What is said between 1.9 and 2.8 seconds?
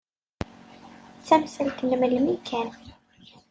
melmi kan.